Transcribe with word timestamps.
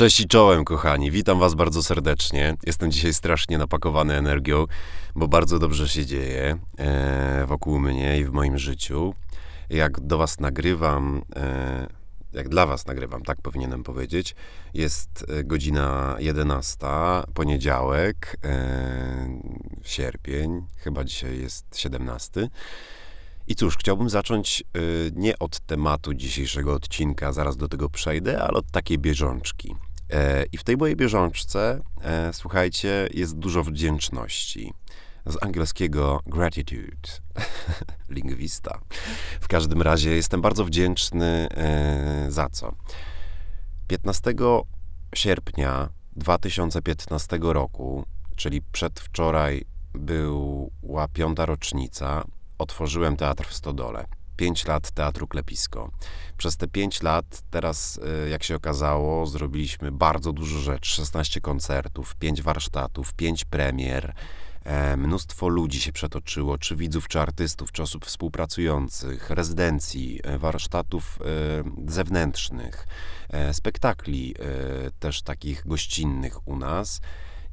Cześć 0.00 0.20
i 0.20 0.26
czołem, 0.26 0.64
kochani. 0.64 1.10
Witam 1.10 1.38
Was 1.38 1.54
bardzo 1.54 1.82
serdecznie. 1.82 2.56
Jestem 2.66 2.90
dzisiaj 2.90 3.14
strasznie 3.14 3.58
napakowany 3.58 4.14
energią, 4.14 4.66
bo 5.14 5.28
bardzo 5.28 5.58
dobrze 5.58 5.88
się 5.88 6.06
dzieje 6.06 6.58
e, 6.78 7.46
wokół 7.46 7.80
mnie 7.80 8.18
i 8.18 8.24
w 8.24 8.30
moim 8.32 8.58
życiu. 8.58 9.14
Jak 9.70 10.00
do 10.00 10.18
Was 10.18 10.40
nagrywam, 10.40 11.22
e, 11.36 11.86
jak 12.32 12.48
dla 12.48 12.66
Was 12.66 12.86
nagrywam, 12.86 13.22
tak 13.22 13.42
powinienem 13.42 13.82
powiedzieć, 13.82 14.34
jest 14.74 15.26
e, 15.28 15.44
godzina 15.44 16.16
11, 16.18 16.86
poniedziałek, 17.34 18.36
sierpień, 19.82 20.66
chyba 20.76 21.04
dzisiaj 21.04 21.40
jest 21.40 21.78
17. 21.78 22.48
I 23.48 23.54
cóż, 23.54 23.76
chciałbym 23.78 24.10
zacząć 24.10 24.64
nie 25.12 25.38
od 25.38 25.60
tematu 25.60 26.14
dzisiejszego 26.14 26.74
odcinka, 26.74 27.32
zaraz 27.32 27.56
do 27.56 27.68
tego 27.68 27.88
przejdę, 27.88 28.42
ale 28.42 28.52
od 28.52 28.70
takiej 28.70 28.98
bieżączki. 28.98 29.74
E, 30.12 30.44
I 30.52 30.58
w 30.58 30.64
tej 30.64 30.76
mojej 30.76 30.96
bieżączce, 30.96 31.80
e, 32.02 32.32
słuchajcie, 32.32 33.08
jest 33.14 33.38
dużo 33.38 33.64
wdzięczności. 33.64 34.72
Z 35.26 35.42
angielskiego 35.42 36.20
gratitude, 36.26 37.08
lingwista. 38.08 38.80
W 39.40 39.48
każdym 39.48 39.82
razie 39.82 40.10
jestem 40.10 40.40
bardzo 40.40 40.64
wdzięczny 40.64 41.48
e, 41.50 42.26
za 42.28 42.48
co? 42.48 42.74
15 43.86 44.34
sierpnia 45.14 45.88
2015 46.16 47.38
roku, 47.42 48.04
czyli 48.36 48.62
przedwczoraj 48.62 49.64
była 49.94 51.08
piąta 51.08 51.46
rocznica, 51.46 52.24
otworzyłem 52.58 53.16
teatr 53.16 53.48
w 53.48 53.54
Stodole. 53.54 54.06
5 54.40 54.66
lat 54.66 54.90
Teatru 54.90 55.26
Klepisko. 55.26 55.90
Przez 56.36 56.56
te 56.56 56.68
5 56.68 57.02
lat, 57.02 57.42
teraz, 57.50 58.00
e, 58.24 58.28
jak 58.28 58.42
się 58.42 58.56
okazało, 58.56 59.26
zrobiliśmy 59.26 59.92
bardzo 59.92 60.32
dużo 60.32 60.58
rzeczy. 60.58 60.90
16 60.90 61.40
koncertów, 61.40 62.14
5 62.14 62.42
warsztatów, 62.42 63.14
5 63.14 63.44
premier. 63.44 64.14
E, 64.64 64.96
mnóstwo 64.96 65.48
ludzi 65.48 65.80
się 65.80 65.92
przetoczyło, 65.92 66.58
czy 66.58 66.76
widzów, 66.76 67.08
czy 67.08 67.20
artystów, 67.20 67.72
czy 67.72 67.82
osób 67.82 68.06
współpracujących, 68.06 69.30
rezydencji, 69.30 70.20
e, 70.22 70.38
warsztatów 70.38 71.18
zewnętrznych, 71.86 72.86
spektakli 73.52 74.34
też 75.00 75.22
takich 75.22 75.66
gościnnych 75.66 76.48
u 76.48 76.56
nas. 76.56 77.00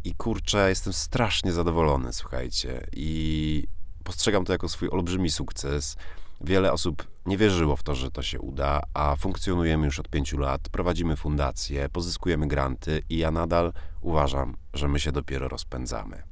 I 0.04 0.16
kurczę, 0.16 0.70
jestem 0.70 0.94
strasznie 0.94 1.54
zadowolony, 1.54 2.14
słuchajcie. 2.14 2.88
I 2.94 3.64
postrzegam 4.04 4.46
to 4.46 4.54
jako 4.54 4.70
swój 4.70 4.90
olbrzymi 4.90 5.32
sukces. 5.32 5.98
Wiele 6.42 6.74
osób 6.74 7.08
nie 7.26 7.38
wierzyło 7.38 7.76
w 7.76 7.84
to, 7.84 7.96
że 7.96 8.12
to 8.12 8.22
się 8.22 8.40
uda, 8.40 8.82
a 8.94 9.16
funkcjonujemy 9.16 9.86
już 9.86 10.00
od 10.00 10.10
pięciu 10.10 10.38
lat, 10.38 10.70
prowadzimy 10.70 11.16
fundacje, 11.16 11.90
pozyskujemy 11.90 12.48
granty 12.48 13.02
i 13.10 13.18
ja 13.18 13.32
nadal 13.32 13.74
uważam, 14.02 14.58
że 14.74 14.88
my 14.88 15.00
się 15.00 15.12
dopiero 15.12 15.48
rozpędzamy. 15.48 16.24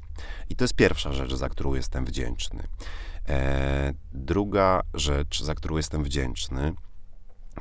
I 0.50 0.56
to 0.56 0.64
jest 0.64 0.73
pierwsza 0.73 1.14
rzecz, 1.14 1.34
za 1.34 1.50
którą 1.50 1.73
jestem 1.73 2.06
wdzięczny. 2.06 2.67
E, 3.30 3.94
druga 4.14 4.81
rzecz, 4.94 5.44
za 5.44 5.56
którą 5.56 5.78
jestem 5.78 6.03
wdzięczny, 6.03 6.73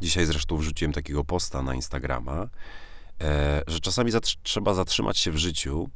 dzisiaj 0.02 0.26
zresztą 0.26 0.56
wrzuciłem 0.56 0.92
takiego 0.92 1.24
posta 1.24 1.62
na 1.62 1.74
Instagrama, 1.74 2.48
e, 3.20 3.62
że 3.66 3.80
czasami 3.80 4.10
zatr 4.10 4.34
trzeba 4.42 4.74
zatrzymać 4.74 5.18
się 5.18 5.30
w 5.30 5.36
życiu, 5.36 5.88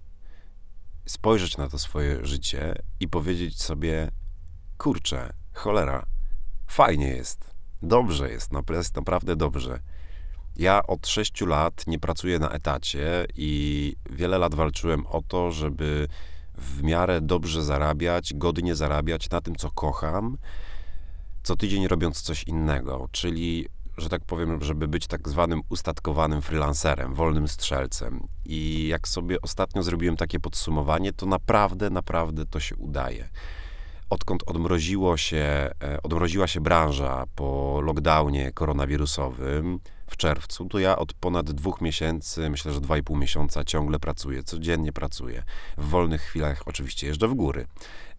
spojrzeć 1.07 1.57
na 1.57 1.69
to 1.69 1.79
swoje 1.79 2.27
życie 2.27 2.75
i 3.01 3.09
powiedzieć 3.09 3.62
sobie, 3.62 4.11
kurczę, 4.79 5.33
cholera, 5.53 6.07
fajnie 6.69 7.09
jest, 7.09 7.51
dobrze 7.83 8.31
jest, 8.31 8.51
jest 8.71 8.97
naprawdę 8.97 9.37
dobrze. 9.37 9.81
Ja 10.57 10.87
od 10.87 11.07
sześciu 11.07 11.47
lat 11.47 11.87
nie 11.87 11.99
pracuję 11.99 12.39
na 12.39 12.51
etacie 12.51 13.27
i 13.37 13.95
wiele 14.11 14.39
lat 14.39 14.55
walczyłem 14.55 15.07
o 15.07 15.23
to, 15.23 15.51
żeby 15.51 16.09
w 16.55 16.83
miarę 16.83 17.21
dobrze 17.21 17.65
zarabiać, 17.65 18.35
godnie 18.35 18.75
zarabiać 18.75 19.31
na 19.31 19.41
tym, 19.41 19.57
co 19.57 19.71
kocham, 19.71 20.39
co 21.43 21.57
tydzień 21.57 21.89
robiąc 21.89 22.23
coś 22.23 22.45
innego, 22.45 23.09
czyli, 23.12 23.69
że 23.97 24.09
tak 24.09 24.25
powiem, 24.25 24.65
żeby 24.65 24.89
być 24.89 25.07
tak 25.07 25.28
zwanym 25.28 25.62
ustatkowanym 25.69 26.43
freelancerem, 26.43 27.15
wolnym 27.15 27.49
strzelcem. 27.49 28.28
I 28.45 28.89
jak 28.89 29.09
sobie 29.09 29.41
ostatnio 29.43 29.83
zrobiłem 29.83 30.17
takie 30.17 30.41
podsumowanie, 30.41 31.12
to 31.12 31.27
naprawdę, 31.27 31.91
naprawdę 31.91 32.47
to 32.47 32.61
się 32.61 32.77
udaje 32.77 33.28
odkąd 34.11 34.43
odmroziło 34.47 35.17
się, 35.17 35.71
e, 35.83 36.03
odmroziła 36.03 36.47
się 36.47 36.61
branża 36.61 37.25
po 37.37 37.81
lockdownie 37.85 38.53
koronawirusowym 38.53 39.81
w 40.11 40.17
czerwcu, 40.17 40.69
to 40.69 40.79
ja 40.79 40.97
od 40.97 41.13
ponad 41.13 41.51
dwóch 41.51 41.81
miesięcy, 41.81 42.51
myślę, 42.51 42.73
że 42.73 42.81
dwa 42.81 42.99
i 42.99 43.03
pół 43.03 43.17
miesiąca 43.17 43.65
ciągle 43.65 43.99
pracuję, 43.99 44.43
codziennie 44.43 44.93
pracuję. 44.93 45.43
W 45.79 45.89
wolnych 45.89 46.23
chwilach 46.23 46.63
oczywiście 46.67 47.07
jeżdżę 47.07 47.29
w 47.29 47.35
góry. 47.35 47.67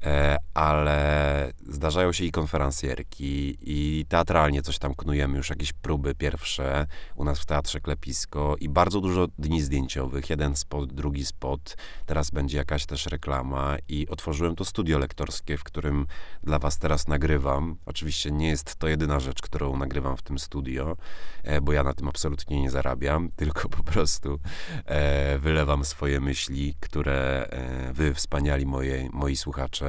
E, 0.06 0.38
ale 0.54 1.52
zdarzają 1.68 2.12
się 2.14 2.26
i 2.26 2.32
konferencjerki, 2.32 3.58
i 3.62 4.06
teatralnie 4.10 4.62
coś 4.62 4.80
tam 4.80 4.96
knujemy, 4.96 5.38
już 5.38 5.50
jakieś 5.50 5.74
próby 5.74 6.16
pierwsze 6.16 6.88
u 7.16 7.24
nas 7.24 7.40
w 7.40 7.46
Teatrze 7.46 7.80
Klepisko 7.80 8.56
i 8.60 8.70
bardzo 8.70 9.02
dużo 9.02 9.28
dni 9.40 9.62
zdjęciowych, 9.62 10.30
jeden 10.30 10.56
spot, 10.56 10.94
drugi 10.94 11.26
spot, 11.26 11.78
teraz 12.06 12.32
będzie 12.32 12.58
jakaś 12.58 12.86
też 12.86 13.06
reklama 13.06 13.78
i 13.88 14.08
otworzyłem 14.08 14.56
to 14.56 14.66
studio 14.66 15.00
lektorskie, 15.00 15.58
w 15.58 15.64
którym 15.64 16.08
dla 16.44 16.60
was 16.60 16.78
teraz 16.78 17.08
nagrywam. 17.08 17.76
Oczywiście 17.86 18.32
nie 18.32 18.48
jest 18.48 18.76
to 18.76 18.88
jedyna 18.88 19.20
rzecz, 19.20 19.42
którą 19.42 19.78
nagrywam 19.78 20.18
w 20.18 20.22
tym 20.22 20.40
studio, 20.40 20.98
e, 21.44 21.62
bo 21.62 21.74
ja 21.74 21.84
na 21.84 21.94
tym 21.94 22.08
absolutnie 22.08 22.62
nie 22.62 22.72
zarabiam, 22.72 23.30
tylko 23.36 23.70
po 23.70 23.84
prostu 23.84 24.40
e, 24.86 25.40
wylewam 25.40 25.86
swoje 25.86 26.20
myśli, 26.20 26.76
które 26.80 27.50
wy, 27.94 28.14
wspaniali 28.14 28.66
moje, 28.66 29.10
moi 29.14 29.36
słuchacze, 29.36 29.89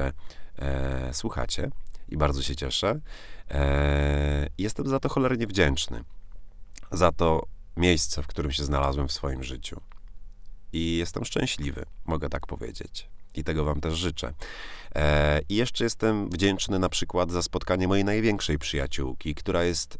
e, 0.59 1.13
słuchacie 1.13 1.69
i 2.09 2.17
bardzo 2.17 2.41
się 2.41 2.55
cieszę. 2.55 2.99
E, 3.51 4.47
jestem 4.57 4.87
za 4.87 4.99
to 4.99 5.09
cholernie 5.09 5.47
wdzięczny. 5.47 6.03
Za 6.91 7.11
to 7.11 7.47
miejsce, 7.77 8.23
w 8.23 8.27
którym 8.27 8.51
się 8.51 8.63
znalazłem 8.63 9.07
w 9.07 9.11
swoim 9.11 9.43
życiu. 9.43 9.81
I 10.73 10.97
jestem 10.97 11.25
szczęśliwy, 11.25 11.85
mogę 12.05 12.29
tak 12.29 12.47
powiedzieć. 12.47 13.09
I 13.35 13.43
tego 13.43 13.65
Wam 13.65 13.81
też 13.81 13.97
życzę. 13.97 14.33
E, 14.95 15.41
I 15.49 15.55
jeszcze 15.55 15.83
jestem 15.83 16.29
wdzięczny 16.29 16.79
na 16.79 16.89
przykład 16.89 17.31
za 17.31 17.41
spotkanie 17.41 17.87
mojej 17.87 18.05
największej 18.05 18.57
przyjaciółki, 18.57 19.35
która 19.35 19.63
jest 19.63 19.97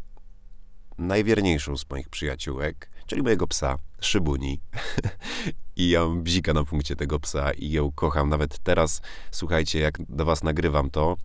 najwierniejszą 0.98 1.78
z 1.78 1.90
moich 1.90 2.10
przyjaciółek, 2.10 2.91
czyli 3.12 3.24
mojego 3.24 3.48
psa, 3.48 3.78
Szybuni. 4.02 4.60
I 5.76 5.90
ja 5.90 6.06
mam 6.06 6.24
bzika 6.24 6.54
na 6.54 6.64
punkcie 6.64 6.96
tego 6.96 7.20
psa 7.20 7.52
i 7.52 7.72
ją 7.72 7.92
kocham. 7.92 8.30
Nawet 8.30 8.60
teraz, 8.60 9.02
słuchajcie, 9.32 9.80
jak 9.80 9.98
do 10.10 10.26
was 10.26 10.44
nagrywam 10.44 10.90
to, 10.90 11.18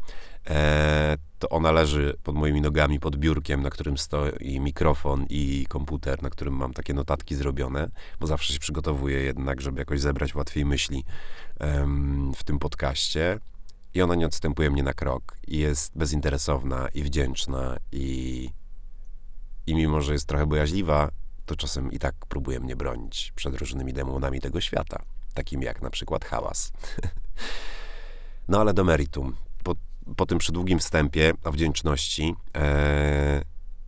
e, 0.46 1.16
to 1.38 1.48
ona 1.48 1.72
leży 1.72 2.16
pod 2.22 2.34
moimi 2.34 2.60
nogami, 2.60 3.00
pod 3.00 3.16
biurkiem, 3.16 3.62
na 3.62 3.70
którym 3.70 3.98
stoi 3.98 4.60
mikrofon 4.60 5.26
i 5.30 5.66
komputer, 5.68 6.22
na 6.22 6.30
którym 6.30 6.54
mam 6.54 6.72
takie 6.72 6.94
notatki 6.94 7.34
zrobione, 7.34 7.90
bo 8.20 8.26
zawsze 8.26 8.52
się 8.52 8.58
przygotowuję 8.58 9.22
jednak, 9.22 9.60
żeby 9.60 9.78
jakoś 9.78 10.00
zebrać 10.00 10.34
łatwiej 10.34 10.64
myśli 10.64 11.04
w 12.36 12.44
tym 12.44 12.58
podcaście. 12.58 13.38
I 13.94 14.02
ona 14.02 14.14
nie 14.14 14.26
odstępuje 14.26 14.70
mnie 14.70 14.82
na 14.82 14.92
krok 14.92 15.36
i 15.46 15.58
jest 15.58 15.98
bezinteresowna 15.98 16.88
i 16.94 17.02
wdzięczna 17.02 17.76
i, 17.92 18.48
i 19.66 19.74
mimo, 19.74 20.00
że 20.00 20.12
jest 20.12 20.26
trochę 20.26 20.46
bojaźliwa, 20.46 21.10
to 21.46 21.56
czasem 21.56 21.92
i 21.92 21.98
tak 21.98 22.14
próbuje 22.28 22.60
mnie 22.60 22.76
bronić 22.76 23.32
przed 23.36 23.56
różnymi 23.56 23.92
demonami 23.92 24.40
tego 24.40 24.60
świata, 24.60 25.02
takimi 25.34 25.64
jak 25.64 25.82
na 25.82 25.90
przykład 25.90 26.24
hałas. 26.24 26.72
no 28.48 28.60
ale 28.60 28.74
do 28.74 28.84
meritum. 28.84 29.36
Po, 29.64 29.74
po 30.16 30.26
tym 30.26 30.38
przydługim 30.38 30.78
wstępie 30.78 31.32
o 31.44 31.52
wdzięczności, 31.52 32.34
e, 32.56 33.42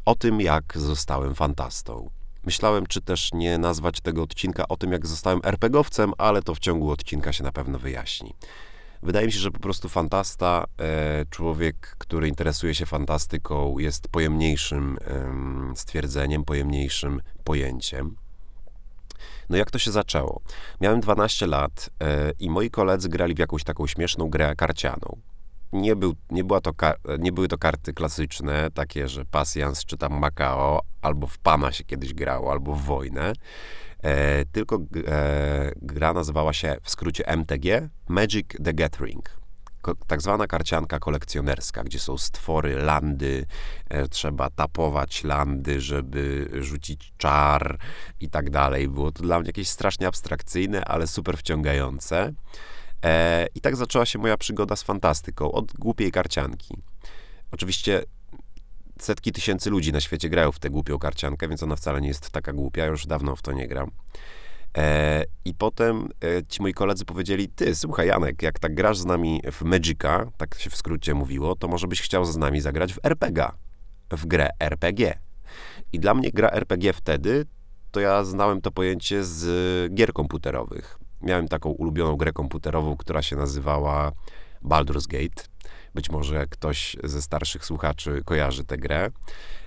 o 0.05 0.15
tym, 0.15 0.41
jak 0.41 0.79
zostałem 0.79 1.35
fantastą. 1.35 2.11
Myślałem, 2.45 2.87
czy 2.87 3.01
też 3.01 3.33
nie 3.33 3.59
nazwać 3.59 4.01
tego 4.01 4.23
odcinka 4.23 4.69
o 4.69 4.77
tym, 4.77 4.93
jak 4.93 5.07
zostałem 5.07 5.41
RPGowcem, 5.45 6.13
ale 6.19 6.43
to 6.43 6.55
w 6.55 6.59
ciągu 6.59 6.91
odcinka 6.91 7.33
się 7.33 7.45
na 7.45 7.53
pewno 7.53 7.79
wyjaśni. 7.79 8.35
Wydaje 9.03 9.27
mi 9.27 9.33
się, 9.33 9.39
że 9.39 9.51
po 9.51 9.61
prostu 9.61 9.89
fantasta, 9.89 10.65
e, 10.81 11.25
człowiek, 11.31 11.97
który 11.99 12.29
interesuje 12.29 12.75
się 12.75 12.87
fantastyką, 12.87 13.79
jest 13.79 14.09
pojemniejszym 14.09 14.99
stwierdzeniem, 15.75 16.45
pojemniejszym 16.45 17.21
pojęciem. 17.45 18.17
No 19.49 19.57
jak 19.57 19.71
to 19.71 19.79
się 19.79 19.91
zaczęło? 19.91 20.41
Miałem 20.81 21.01
12 21.01 21.47
lat 21.47 21.91
e, 22.03 22.33
i 22.41 22.51
moi 22.51 22.71
koledzy 22.71 23.09
grali 23.09 23.35
w 23.35 23.39
jakąś 23.39 23.65
taką 23.65 23.87
śmieszną 23.87 24.31
grę 24.31 24.57
karcianą. 24.57 25.21
Nie, 25.73 25.97
był, 25.97 26.15
nie, 26.31 26.45
była 26.45 26.61
to, 26.61 26.73
nie 27.19 27.33
były 27.33 27.49
to 27.49 27.59
karty 27.59 27.93
klasyczne, 27.93 28.71
takie, 28.75 29.09
że 29.09 29.25
pasjans 29.25 29.85
czy 29.85 29.97
tam 29.97 30.19
Macao, 30.19 30.81
albo 31.03 31.27
w 31.27 31.39
Pana 31.39 31.73
się 31.73 31.85
kiedyś 31.85 32.15
grało, 32.15 32.53
albo 32.53 32.75
w 32.75 32.83
wojnę 32.83 33.33
E, 34.03 34.45
tylko 34.45 34.79
e, 35.07 35.73
gra 35.77 36.13
nazywała 36.13 36.53
się 36.53 36.77
w 36.83 36.91
skrócie 36.91 37.27
MTG 37.27 37.89
Magic 38.09 38.47
the 38.65 38.75
Gathering. 38.75 39.39
tak 40.07 40.23
zwana 40.23 40.47
karcianka 40.47 40.99
kolekcjonerska, 40.99 41.85
gdzie 41.85 41.99
są 41.99 42.19
stwory, 42.19 42.77
landy, 42.77 43.47
e, 43.89 44.09
trzeba 44.09 44.51
tapować 44.51 45.25
landy, 45.25 45.81
żeby 45.81 46.51
rzucić 46.61 47.13
czar 47.19 47.79
i 48.21 48.31
tak 48.31 48.51
dalej. 48.51 48.89
Było 48.89 49.13
to 49.13 49.23
dla 49.23 49.41
mnie 49.41 49.47
jakieś 49.47 49.69
strasznie 49.69 50.07
abstrakcyjne, 50.07 50.85
ale 50.85 51.07
super 51.07 51.39
wciągające. 51.39 52.33
I 53.55 53.61
tak 53.61 53.77
zaczęła 53.77 54.07
się 54.07 54.19
moja 54.19 54.37
przygoda 54.37 54.77
z 54.77 54.83
fantastyką, 54.83 55.53
od 55.53 55.73
głupiej 55.73 56.13
karcianki. 56.13 56.75
Oczywiście 57.51 58.03
setki 59.03 59.33
tysięcy 59.33 59.71
ludzi 59.71 59.93
na 59.93 60.01
świecie 60.01 60.29
grają 60.29 60.53
w 60.53 60.59
tę 60.59 60.71
głupią 60.71 60.99
karciankę, 60.99 61.49
więc 61.49 61.63
ona 61.63 61.77
wcale 61.77 62.01
nie 62.01 62.09
jest 62.09 62.31
taka 62.31 62.53
głupia, 62.53 62.87
już 62.87 63.07
dawno 63.07 63.37
w 63.37 63.43
to 63.43 63.53
nie 63.53 63.69
gram. 63.69 63.91
E, 64.77 65.25
I 65.45 65.55
potem 65.55 66.09
e, 66.25 66.43
ci 66.49 66.63
moi 66.63 66.75
koledzy 66.75 67.05
powiedzieli, 67.05 67.49
ty, 67.49 67.75
słuchaj 67.75 68.07
Janek, 68.07 68.43
jak 68.43 68.59
tak 68.59 68.75
grasz 68.75 68.99
z 68.99 69.05
nami 69.05 69.43
w 69.53 69.63
Magica, 69.63 70.27
tak 70.37 70.55
się 70.59 70.71
w 70.71 70.77
skrócie 70.77 71.15
mówiło, 71.15 71.57
to 71.57 71.69
może 71.69 71.87
byś 71.87 72.03
chciał 72.03 72.25
z 72.25 72.37
nami 72.37 72.61
zagrać 72.61 72.95
w 72.95 72.99
RPG, 73.03 73.49
w 74.11 74.27
grę 74.27 74.51
RPG. 74.61 75.19
I 75.93 76.01
dla 76.01 76.15
mnie 76.15 76.31
gra 76.31 76.49
RPG 76.49 76.93
wtedy, 76.93 77.45
to 77.91 78.01
ja 78.01 78.25
znałem 78.25 78.61
to 78.61 78.71
pojęcie 78.71 79.25
z 79.25 79.95
gier 79.95 80.13
komputerowych. 80.13 80.99
Miałem 81.23 81.49
taką 81.49 81.71
ulubioną 81.71 82.17
grę 82.17 82.33
komputerową, 82.33 82.97
która 82.97 83.23
się 83.23 83.37
nazywała 83.37 84.13
Baldur's 84.63 85.07
Gate. 85.07 85.43
Być 85.95 86.11
może 86.11 86.47
ktoś 86.47 86.97
ze 87.05 87.23
starszych 87.23 87.65
słuchaczy 87.65 88.23
kojarzy 88.25 88.65
tę 88.65 88.79
grę. 88.79 89.11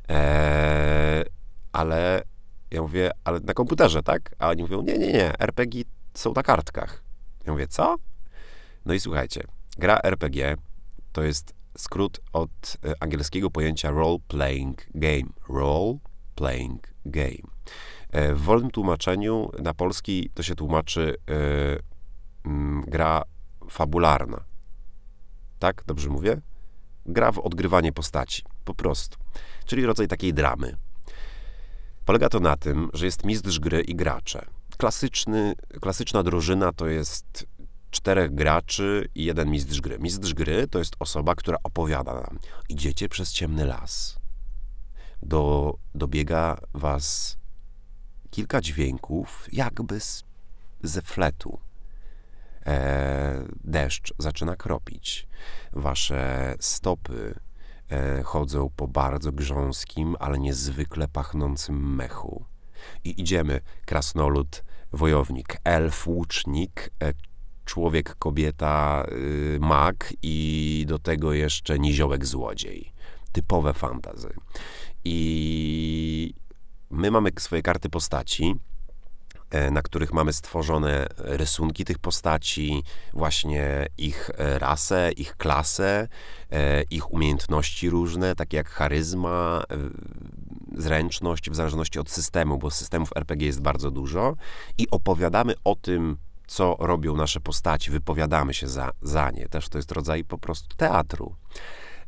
Eee, 0.07 1.25
ale 1.71 2.23
ja 2.71 2.81
mówię, 2.81 3.11
ale 3.23 3.39
na 3.39 3.53
komputerze, 3.53 4.03
tak? 4.03 4.35
A 4.39 4.49
oni 4.49 4.61
mówią, 4.61 4.81
nie, 4.81 4.97
nie, 4.97 5.13
nie, 5.13 5.39
RPG 5.39 5.83
są 6.13 6.33
na 6.33 6.43
kartkach. 6.43 7.03
Ja 7.45 7.51
mówię, 7.51 7.67
co? 7.67 7.95
No 8.85 8.93
i 8.93 8.99
słuchajcie, 8.99 9.43
gra 9.77 9.99
RPG 10.03 10.55
to 11.11 11.23
jest 11.23 11.53
skrót 11.77 12.19
od 12.33 12.77
e, 12.85 12.93
angielskiego 12.99 13.49
pojęcia 13.51 13.91
role 13.91 14.17
playing 14.27 14.85
game. 14.95 15.29
Role 15.49 15.97
playing 16.35 16.87
game. 17.05 17.51
E, 18.09 18.33
w 18.33 18.41
wolnym 18.41 18.71
tłumaczeniu 18.71 19.51
na 19.59 19.73
polski 19.73 20.29
to 20.33 20.43
się 20.43 20.55
tłumaczy 20.55 21.15
mm, 22.45 22.83
gra 22.87 23.21
fabularna. 23.69 24.50
Tak? 25.61 25.83
Dobrze 25.85 26.09
mówię? 26.09 26.41
Gra 27.05 27.31
w 27.31 27.39
odgrywanie 27.39 27.91
postaci. 27.91 28.43
Po 28.65 28.73
prostu. 28.73 29.17
Czyli 29.65 29.85
rodzaj 29.85 30.07
takiej 30.07 30.33
dramy. 30.33 30.77
Polega 32.05 32.29
to 32.29 32.39
na 32.39 32.57
tym, 32.57 32.89
że 32.93 33.05
jest 33.05 33.25
mistrz 33.25 33.59
gry 33.59 33.81
i 33.81 33.95
gracze. 33.95 34.45
Klasyczny, 34.77 35.53
klasyczna 35.81 36.23
drużyna 36.23 36.71
to 36.73 36.87
jest 36.87 37.45
czterech 37.91 38.35
graczy 38.35 39.09
i 39.15 39.23
jeden 39.23 39.49
mistrz 39.49 39.81
gry. 39.81 39.99
Mistrz 39.99 40.33
gry 40.33 40.67
to 40.67 40.79
jest 40.79 40.95
osoba, 40.99 41.35
która 41.35 41.57
opowiada 41.63 42.13
nam. 42.13 42.39
Idziecie 42.69 43.09
przez 43.09 43.31
ciemny 43.31 43.65
las. 43.65 44.19
Do, 45.21 45.73
dobiega 45.95 46.57
was 46.73 47.37
kilka 48.29 48.61
dźwięków, 48.61 49.47
jakby 49.51 49.99
z, 49.99 50.23
ze 50.83 51.01
fletu. 51.01 51.59
E, 52.65 53.45
deszcz 53.63 54.13
zaczyna 54.17 54.55
kropić. 54.55 55.27
Wasze 55.73 56.55
stopy 56.59 57.39
e, 57.89 58.23
chodzą 58.23 58.69
po 58.75 58.87
bardzo 58.87 59.31
grząskim, 59.31 60.15
ale 60.19 60.39
niezwykle 60.39 61.07
pachnącym 61.07 61.95
mechu. 61.95 62.45
I 63.03 63.21
idziemy, 63.21 63.61
krasnolud, 63.85 64.63
wojownik, 64.93 65.57
elf, 65.63 66.07
łucznik, 66.07 66.89
e, 67.03 67.13
człowiek, 67.65 68.15
kobieta, 68.15 69.05
y, 69.11 69.57
mag 69.61 70.13
i 70.21 70.85
do 70.87 70.99
tego 70.99 71.33
jeszcze 71.33 71.79
niziołek 71.79 72.25
złodziej. 72.25 72.93
Typowe 73.31 73.73
fantazy. 73.73 74.33
I 75.03 76.33
my 76.89 77.11
mamy 77.11 77.29
swoje 77.39 77.61
karty 77.61 77.89
postaci, 77.89 78.55
na 79.71 79.81
których 79.81 80.13
mamy 80.13 80.33
stworzone 80.33 81.07
rysunki 81.17 81.85
tych 81.85 81.99
postaci, 81.99 82.83
właśnie 83.13 83.87
ich 83.97 84.29
e, 84.37 84.59
rasę, 84.59 85.11
ich 85.11 85.37
klasę, 85.37 86.07
e, 86.51 86.83
ich 86.83 87.13
umiejętności 87.13 87.89
różne, 87.89 88.35
takie 88.35 88.57
jak 88.57 88.69
charyzma, 88.69 89.63
zręczność, 90.77 91.49
w 91.49 91.55
zależności 91.55 91.99
od 91.99 92.09
systemu, 92.09 92.57
bo 92.57 92.71
systemów 92.71 93.09
RPG 93.15 93.47
jest 93.47 93.61
bardzo 93.61 93.91
dużo 93.91 94.35
i 94.77 94.87
opowiadamy 94.91 95.53
o 95.63 95.75
tym, 95.75 96.17
co 96.47 96.75
robią 96.79 97.15
nasze 97.15 97.39
postaci, 97.39 97.91
wypowiadamy 97.91 98.53
się 98.53 98.67
za, 98.67 98.91
za 99.01 99.31
nie. 99.31 99.47
Też 99.47 99.69
to 99.69 99.77
jest 99.77 99.91
rodzaj 99.91 100.23
po 100.23 100.37
prostu 100.37 100.75
teatru. 100.75 101.35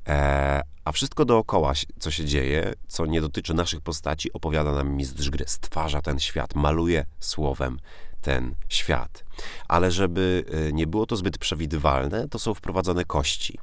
E, 0.08 0.62
a 0.86 0.92
wszystko 0.92 1.26
dookoła, 1.26 1.74
co 2.00 2.12
się 2.12 2.26
dzieje, 2.26 2.74
co 2.88 3.06
nie 3.06 3.22
dotyczy 3.22 3.54
naszych 3.54 3.82
postaci, 3.82 4.34
opowiada 4.34 4.72
nam 4.72 4.90
mistrz 4.90 5.30
gry. 5.30 5.46
Stwarza 5.48 6.02
ten 6.02 6.20
świat, 6.20 6.56
maluje 6.56 7.06
słowem 7.20 7.80
ten 8.22 8.56
świat. 8.70 9.24
Ale 9.68 9.92
żeby 9.92 10.46
e, 10.70 10.74
nie 10.74 10.88
było 10.88 11.06
to 11.06 11.16
zbyt 11.16 11.38
przewidywalne, 11.38 12.28
to 12.30 12.40
są 12.40 12.54
wprowadzone 12.54 13.06
kości. 13.06 13.60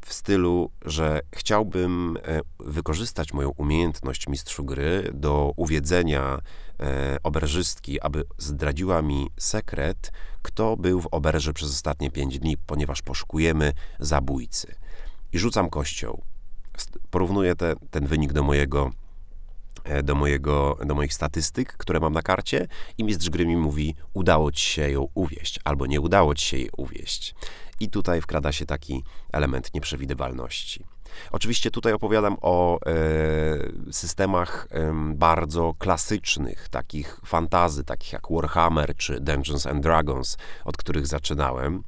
W 0.00 0.12
stylu, 0.12 0.70
że 0.84 1.20
chciałbym 1.34 2.18
e, 2.22 2.40
wykorzystać 2.58 3.32
moją 3.32 3.48
umiejętność 3.48 4.28
mistrzu 4.28 4.64
gry 4.64 5.10
do 5.14 5.52
uwiedzenia 5.56 6.38
oberżystki, 7.22 8.00
aby 8.00 8.24
zdradziła 8.38 9.02
mi 9.02 9.30
sekret, 9.38 10.12
kto 10.42 10.76
był 10.76 11.00
w 11.00 11.06
oberży 11.10 11.52
przez 11.52 11.70
ostatnie 11.70 12.10
pięć 12.10 12.38
dni, 12.38 12.56
ponieważ 12.56 13.02
poszukujemy 13.02 13.72
zabójcy 13.98 14.74
i 15.32 15.38
rzucam 15.38 15.70
kością. 15.70 16.22
Porównuję 17.10 17.56
te, 17.56 17.74
ten 17.90 18.06
wynik 18.06 18.32
do 18.32 18.42
mojego, 18.42 18.90
e, 19.84 20.02
do, 20.02 20.14
mojego, 20.14 20.78
do 20.86 20.94
moich 20.94 21.14
statystyk, 21.14 21.72
które 21.72 22.00
mam 22.00 22.12
na 22.12 22.22
karcie 22.22 22.68
i 22.98 23.04
mistrz 23.04 23.30
gry 23.30 23.46
mi 23.46 23.56
mówi, 23.56 23.94
udało 24.14 24.52
ci 24.52 24.64
się 24.66 24.90
ją 24.90 25.08
uwieść, 25.14 25.60
albo 25.64 25.86
nie 25.86 26.00
udało 26.00 26.34
ci 26.34 26.46
się 26.46 26.56
jej 26.56 26.70
uwieść. 26.76 27.34
I 27.80 27.88
tutaj 27.88 28.20
wkrada 28.20 28.52
się 28.52 28.66
taki 28.66 29.04
element 29.32 29.74
nieprzewidywalności. 29.74 30.84
Oczywiście 31.30 31.70
tutaj 31.70 31.92
opowiadam 31.92 32.36
o 32.40 32.78
e, 32.86 33.92
systemach 33.92 34.68
e, 34.70 34.92
bardzo 35.14 35.74
klasycznych, 35.78 36.68
takich 36.68 37.20
fantazy, 37.26 37.84
takich 37.84 38.12
jak 38.12 38.22
Warhammer 38.30 38.96
czy 38.96 39.20
Dungeons 39.20 39.66
and 39.66 39.82
Dragons, 39.82 40.36
od 40.64 40.76
których 40.76 41.06
zaczynałem. 41.06 41.82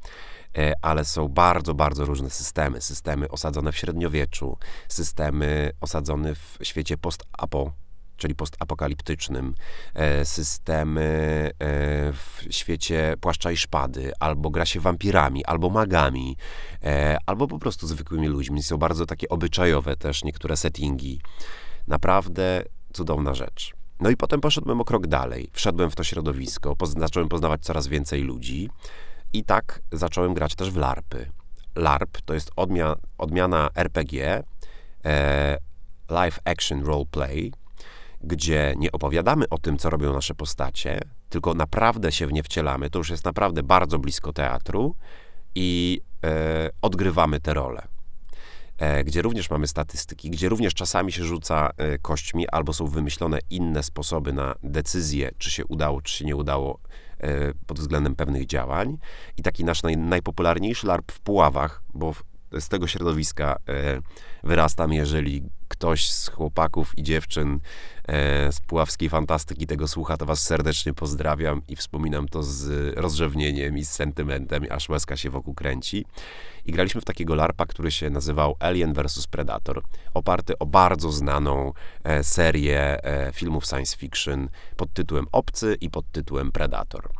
E, 0.59 0.73
ale 0.83 1.05
są 1.05 1.29
bardzo, 1.29 1.75
bardzo 1.75 2.05
różne 2.05 2.31
systemy. 2.31 2.81
Systemy 2.81 3.29
osadzone 3.29 3.73
w 3.73 3.77
średniowieczu, 3.77 4.59
systemy 4.89 5.71
osadzone 5.81 6.35
w 6.35 6.59
świecie 6.63 6.99
post-apo, 6.99 7.73
czyli 8.17 8.35
postapokaliptycznym, 8.35 9.55
e, 9.95 10.25
systemy 10.25 11.03
e, 11.51 12.13
w 12.13 12.43
świecie 12.51 13.15
płaszcza 13.21 13.53
i 13.53 13.57
szpady, 13.57 14.13
albo 14.21 14.51
gra 14.51 14.67
się 14.67 14.81
wampirami, 14.81 15.45
albo 15.45 15.71
magami, 15.71 16.37
albo 17.27 17.47
po 17.49 17.59
prostu 17.59 17.87
zwykłymi 17.87 18.29
ludźmi. 18.29 18.63
Są 18.63 18.77
bardzo 18.77 19.07
takie 19.07 19.29
obyczajowe 19.29 19.97
też 19.97 20.25
niektóre 20.25 20.57
settingi. 20.57 21.21
Naprawdę 21.87 22.65
cudowna 22.93 23.35
rzecz. 23.35 23.73
No 24.01 24.11
i 24.11 24.17
potem 24.17 24.41
poszedłem 24.41 24.81
o 24.81 24.85
krok 24.85 25.07
dalej. 25.07 25.51
Wszedłem 25.53 25.91
w 25.91 25.95
to 25.95 26.05
środowisko, 26.05 26.77
zacząłem 26.99 27.29
poznawać 27.29 27.63
coraz 27.63 27.87
więcej 27.87 28.23
ludzi. 28.23 28.71
I 29.33 29.45
tak 29.45 29.83
zacząłem 29.93 30.35
grać 30.35 30.55
też 30.55 30.71
w 30.71 30.77
LARPy. 30.77 31.31
LARP 31.77 32.21
to 32.25 32.35
jest 32.35 32.51
odmia 32.57 32.97
odmiana 33.19 33.71
RPG, 33.75 34.43
e, 35.05 35.59
Live 36.11 36.39
Action 36.45 36.85
Role 36.85 37.05
Play, 37.11 37.53
gdzie 38.21 38.75
nie 38.77 38.93
opowiadamy 38.93 39.49
o 39.49 39.59
tym, 39.59 39.79
co 39.79 39.91
robią 39.91 40.13
nasze 40.13 40.35
postacie, 40.35 41.01
tylko 41.29 41.55
naprawdę 41.55 42.13
się 42.13 42.27
w 42.27 42.33
nie 42.33 42.43
wcielamy. 42.43 42.91
To 42.91 42.99
już 42.99 43.11
jest 43.11 43.25
naprawdę 43.25 43.63
bardzo 43.63 43.99
blisko 43.99 44.33
teatru 44.33 44.95
i 45.55 46.01
e, 46.25 46.71
odgrywamy 46.83 47.41
te 47.41 47.55
role. 47.55 47.89
E, 48.79 49.05
gdzie 49.05 49.23
również 49.23 49.51
mamy 49.51 49.67
statystyki, 49.67 50.31
gdzie 50.31 50.49
również 50.49 50.75
czasami 50.75 51.13
się 51.13 51.25
rzuca 51.25 51.71
e, 51.77 51.99
kośćmi, 51.99 52.49
albo 52.49 52.73
są 52.73 52.87
wymyślone 52.87 53.39
inne 53.51 53.83
sposoby 53.83 54.33
na 54.33 54.55
decyzję, 54.63 55.31
czy 55.39 55.51
się 55.51 55.65
udało, 55.65 56.03
czy 56.03 56.17
się 56.17 56.25
nie 56.25 56.37
udało 56.37 56.79
pod 57.67 57.81
względem 57.81 58.17
pewnych 58.17 58.47
działań. 58.47 58.99
I 59.37 59.43
taki 59.43 59.65
nasz 59.65 59.83
naj, 59.83 59.97
najpopularniejszy 59.97 60.87
LARP 60.87 61.13
w 61.13 61.21
Puławach, 61.21 61.83
bo 61.95 62.15
z 62.61 62.69
tego 62.69 62.87
środowiska 62.87 63.57
e, 63.69 64.01
wyrastam, 64.45 64.93
jeżeli 64.93 65.43
ktoś 65.69 66.11
z 66.11 66.29
chłopaków 66.29 66.99
i 66.99 67.03
dziewczyn 67.03 67.55
e, 67.55 67.61
z 68.51 68.61
puławskiej 68.61 69.09
fantastyki 69.09 69.67
tego 69.67 69.89
słucha, 69.89 70.17
to 70.17 70.27
was 70.27 70.43
serdecznie 70.43 70.95
pozdrawiam 70.95 71.63
i 71.69 71.77
wspominam 71.77 72.29
to 72.29 72.43
z 72.43 72.95
rozrzewnieniem 72.99 73.79
i 73.79 73.85
z 73.85 73.91
sentymentem, 73.91 74.67
aż 74.71 74.89
łezka 74.89 75.17
się 75.17 75.31
wokół 75.31 75.55
kręci. 75.55 76.05
I 76.65 76.73
graliśmy 76.73 77.01
w 77.01 77.05
takiego 77.05 77.35
larpa, 77.35 77.67
który 77.67 77.91
się 77.91 78.11
nazywał 78.11 78.57
Alien 78.59 78.93
vs 78.93 79.27
Predator, 79.27 79.83
oparty 80.15 80.59
o 80.59 80.67
bardzo 80.67 81.13
znaną 81.13 81.73
e, 82.05 82.25
serię 82.25 83.05
e, 83.05 83.33
filmów 83.33 83.67
science 83.67 83.97
fiction 83.97 84.49
pod 84.77 84.93
tytułem 84.93 85.27
Obcy 85.33 85.77
i 85.81 85.91
pod 85.91 86.13
tytułem 86.13 86.53
Predator. 86.53 87.11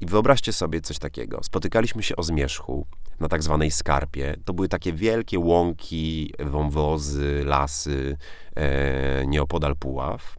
I 0.00 0.06
wyobraźcie 0.06 0.52
sobie 0.52 0.80
coś 0.80 0.98
takiego. 0.98 1.40
Spotykaliśmy 1.42 2.02
się 2.02 2.16
o 2.16 2.22
zmierzchu 2.22 2.86
na 3.20 3.28
tak 3.28 3.42
zwanej 3.42 3.70
skarpie. 3.70 4.36
To 4.44 4.52
były 4.52 4.68
takie 4.68 4.92
wielkie 4.92 5.38
łąki, 5.38 6.34
wąwozy, 6.38 7.42
lasy 7.44 8.16
e, 8.54 9.26
nieopodal 9.26 9.76
Puław. 9.76 10.38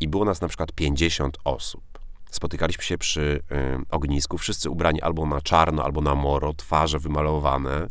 I 0.00 0.08
było 0.08 0.24
nas 0.24 0.40
na 0.40 0.48
przykład 0.48 0.72
50 0.72 1.38
osób. 1.44 1.90
Spotykaliśmy 2.30 2.84
się 2.84 2.98
przy 2.98 3.20
y, 3.20 3.84
ognisku, 3.90 4.38
wszyscy 4.38 4.70
ubrani 4.70 5.02
albo 5.02 5.26
na 5.26 5.40
czarno, 5.40 5.84
albo 5.84 6.00
na 6.00 6.14
moro, 6.14 6.52
twarze 6.54 6.98
wymalowane. 6.98 7.86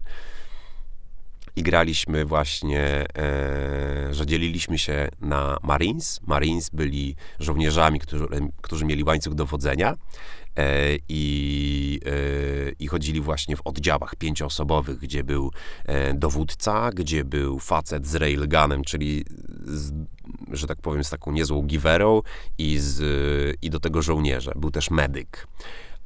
I 1.60 1.64
graliśmy 1.64 2.26
właśnie, 2.26 3.06
e, 3.18 4.14
że 4.14 4.26
dzieliliśmy 4.26 4.78
się 4.78 5.08
na 5.22 5.58
Marines. 5.64 6.20
Marines 6.28 6.70
byli 6.70 7.16
żołnierzami, 7.40 8.00
którzy, 8.00 8.28
którzy 8.62 8.86
mieli 8.86 9.04
łańcuch 9.04 9.34
dowodzenia 9.36 9.96
E, 10.60 10.98
i, 11.10 12.00
e, 12.06 12.72
i 12.80 12.88
chodzili 12.88 13.22
właśnie 13.22 13.56
w 13.56 13.62
oddziałach 13.66 14.16
pięcioosobowych, 14.16 15.00
gdzie 15.00 15.24
był 15.24 15.52
e, 15.86 16.14
dowódca, 16.14 16.90
gdzie 16.92 17.24
był 17.24 17.60
facet 17.60 18.08
z 18.08 18.16
railgunem, 18.16 18.84
czyli 18.84 19.26
z, 19.66 19.92
że 20.52 20.68
tak 20.68 20.82
powiem 20.82 21.04
z 21.04 21.10
taką 21.10 21.32
niezłą 21.32 21.62
giwerą 21.62 22.22
i, 22.58 22.78
z, 22.78 23.02
i 23.62 23.70
do 23.70 23.80
tego 23.80 24.02
żołnierze. 24.02 24.52
Był 24.56 24.72
też 24.72 24.92
medyk. 24.92 25.48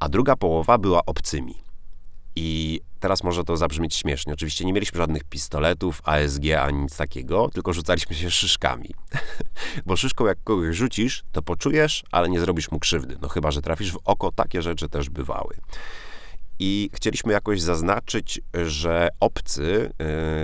A 0.00 0.08
druga 0.08 0.36
połowa 0.36 0.78
była 0.78 1.00
obcymi. 1.06 1.63
I 2.36 2.80
teraz 3.00 3.24
może 3.24 3.44
to 3.44 3.56
zabrzmieć 3.56 3.94
śmiesznie. 3.94 4.32
Oczywiście 4.32 4.64
nie 4.64 4.72
mieliśmy 4.72 4.98
żadnych 4.98 5.24
pistoletów, 5.24 6.02
ASG 6.04 6.42
ani 6.60 6.78
nic 6.78 6.96
takiego, 6.96 7.48
tylko 7.52 7.72
rzucaliśmy 7.72 8.16
się 8.16 8.30
szyszkami. 8.30 8.90
Bo 9.86 9.96
szyszką 9.96 10.26
jak 10.26 10.38
kogoś 10.44 10.76
rzucisz, 10.76 11.24
to 11.32 11.42
poczujesz, 11.42 12.04
ale 12.10 12.28
nie 12.28 12.40
zrobisz 12.40 12.70
mu 12.70 12.78
krzywdy. 12.78 13.16
No 13.22 13.28
chyba, 13.28 13.50
że 13.50 13.62
trafisz 13.62 13.92
w 13.92 13.98
oko, 14.04 14.32
takie 14.32 14.62
rzeczy 14.62 14.88
też 14.88 15.10
bywały. 15.10 15.56
I 16.58 16.90
chcieliśmy 16.94 17.32
jakoś 17.32 17.60
zaznaczyć, 17.60 18.40
że 18.66 19.08
obcy, 19.20 19.92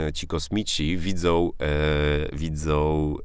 e, 0.08 0.12
ci 0.12 0.26
kosmici 0.26 0.98
widzą, 0.98 1.50
e, 1.60 2.36
widzą 2.36 3.16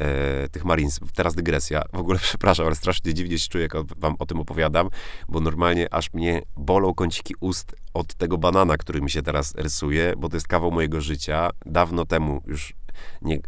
e, 0.00 0.48
tych 0.48 0.64
Marines. 0.64 1.00
Teraz 1.14 1.34
dygresja. 1.34 1.82
W 1.92 1.98
ogóle 1.98 2.18
przepraszam, 2.28 2.66
ale 2.66 2.74
strasznie 2.74 3.14
dziwnie 3.14 3.38
się 3.38 3.48
czuję, 3.48 3.68
jak 3.74 3.86
wam 3.96 4.16
o 4.18 4.26
tym 4.26 4.40
opowiadam, 4.40 4.88
bo 5.28 5.40
normalnie 5.40 5.94
aż 5.94 6.12
mnie 6.12 6.42
bolą 6.56 6.94
kąciki 6.94 7.34
ust 7.40 7.74
od 7.94 8.14
tego 8.14 8.38
banana, 8.38 8.76
który 8.76 9.00
mi 9.00 9.10
się 9.10 9.22
teraz 9.22 9.54
rysuje, 9.54 10.14
bo 10.18 10.28
to 10.28 10.36
jest 10.36 10.48
kawał 10.48 10.70
mojego 10.70 11.00
życia. 11.00 11.50
Dawno 11.66 12.04
temu 12.04 12.42
już 12.46 12.74
nie, 13.22 13.36
e, 13.36 13.40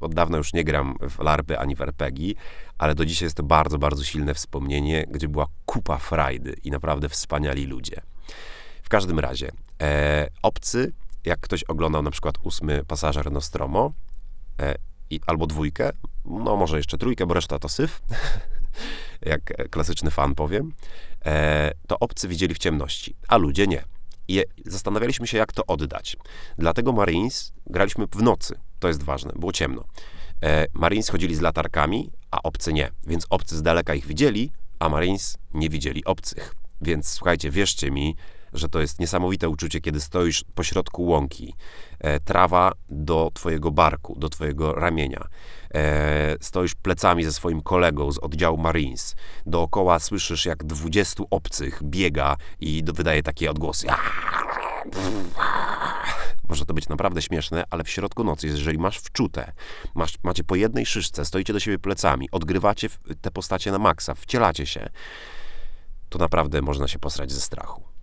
od 0.00 0.14
dawna 0.14 0.38
już 0.38 0.52
nie 0.52 0.64
gram 0.64 0.96
w 1.10 1.18
larpy 1.18 1.58
ani 1.58 1.76
w 1.76 1.80
RPG, 1.80 2.34
ale 2.78 2.94
do 2.94 3.04
dzisiaj 3.04 3.26
jest 3.26 3.36
to 3.36 3.42
bardzo, 3.42 3.78
bardzo 3.78 4.04
silne 4.04 4.34
wspomnienie, 4.34 5.04
gdzie 5.10 5.28
była 5.28 5.46
kupa 5.66 5.98
frajdy 5.98 6.54
i 6.64 6.70
naprawdę 6.70 7.08
wspaniali 7.08 7.66
ludzie. 7.66 8.00
W 8.82 8.88
każdym 8.88 9.18
razie, 9.18 9.50
e, 9.82 10.28
obcy, 10.42 10.92
jak 11.24 11.40
ktoś 11.40 11.64
oglądał 11.64 12.02
na 12.02 12.10
przykład 12.10 12.34
ósmy 12.42 12.84
pasażer 12.84 13.32
Nostromo, 13.32 13.92
e, 14.60 14.74
i, 15.10 15.20
albo 15.26 15.46
dwójkę, 15.46 15.90
no 16.24 16.56
może 16.56 16.76
jeszcze 16.76 16.98
trójkę, 16.98 17.26
bo 17.26 17.34
reszta 17.34 17.58
to 17.58 17.68
syf, 17.68 18.02
jak 19.22 19.70
klasyczny 19.70 20.10
fan 20.10 20.34
powiem, 20.34 20.72
e, 21.24 21.72
to 21.86 21.98
obcy 21.98 22.28
widzieli 22.28 22.54
w 22.54 22.58
ciemności, 22.58 23.16
a 23.28 23.36
ludzie 23.36 23.66
nie. 23.66 23.84
I 24.28 24.44
zastanawialiśmy 24.66 25.26
się, 25.26 25.38
jak 25.38 25.52
to 25.52 25.66
oddać. 25.66 26.16
Dlatego 26.58 26.92
Marines 26.92 27.52
graliśmy 27.66 28.06
w 28.06 28.22
nocy. 28.22 28.58
To 28.78 28.88
jest 28.88 29.02
ważne, 29.02 29.32
było 29.36 29.52
ciemno. 29.52 29.84
E, 30.42 30.66
Marines 30.72 31.08
chodzili 31.08 31.34
z 31.34 31.40
latarkami, 31.40 32.10
a 32.30 32.42
obcy 32.42 32.72
nie. 32.72 32.90
Więc 33.06 33.26
obcy 33.30 33.56
z 33.56 33.62
daleka 33.62 33.94
ich 33.94 34.06
widzieli, 34.06 34.52
a 34.78 34.88
Marines 34.88 35.38
nie 35.54 35.68
widzieli 35.68 36.04
obcych. 36.04 36.54
Więc 36.80 37.08
słuchajcie, 37.08 37.50
wierzcie 37.50 37.90
mi, 37.90 38.16
że 38.52 38.68
to 38.68 38.80
jest 38.80 39.00
niesamowite 39.00 39.48
uczucie, 39.48 39.80
kiedy 39.80 40.00
stoisz 40.00 40.44
pośrodku 40.54 41.06
łąki, 41.06 41.54
e, 41.98 42.20
trawa 42.20 42.72
do 42.88 43.30
twojego 43.34 43.70
barku, 43.70 44.18
do 44.18 44.28
twojego 44.28 44.74
ramienia, 44.74 45.24
e, 45.74 46.36
stoisz 46.40 46.74
plecami 46.74 47.24
ze 47.24 47.32
swoim 47.32 47.60
kolegą 47.60 48.12
z 48.12 48.18
oddziału 48.18 48.58
Marines, 48.58 49.16
dookoła 49.46 49.98
słyszysz 49.98 50.46
jak 50.46 50.64
dwudziestu 50.64 51.26
obcych 51.30 51.82
biega 51.82 52.36
i 52.60 52.82
wydaje 52.86 53.22
takie 53.22 53.50
odgłosy. 53.50 53.86
Może 56.48 56.66
to 56.66 56.74
być 56.74 56.88
naprawdę 56.88 57.22
śmieszne, 57.22 57.64
ale 57.70 57.84
w 57.84 57.90
środku 57.90 58.24
nocy, 58.24 58.46
jeżeli 58.46 58.78
masz 58.78 58.98
wczute, 58.98 59.52
masz, 59.94 60.14
macie 60.22 60.44
po 60.44 60.56
jednej 60.56 60.86
szyszce, 60.86 61.24
stoicie 61.24 61.52
do 61.52 61.60
siebie 61.60 61.78
plecami, 61.78 62.30
odgrywacie 62.30 62.88
te 63.20 63.30
postacie 63.30 63.72
na 63.72 63.78
maksa, 63.78 64.14
wcielacie 64.14 64.66
się, 64.66 64.90
to 66.08 66.18
naprawdę 66.18 66.62
można 66.62 66.88
się 66.88 66.98
posrać 66.98 67.32
ze 67.32 67.40
strachu. 67.40 67.97